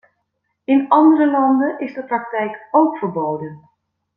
In 0.65 0.87
andere 0.89 1.31
landen 1.31 1.79
is 1.79 1.93
de 1.93 2.03
praktijk 2.05 2.67
ook 2.71 2.97
verboden. 2.97 3.69